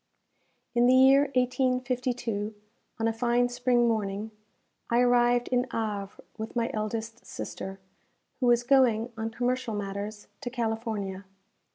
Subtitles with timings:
[0.73, 2.55] In the year 1852,
[2.99, 4.31] on a fine spring morning,
[4.89, 7.79] I arrived in Havre with my eldest sister,
[8.39, 11.25] who was going, on commercial matters, to California.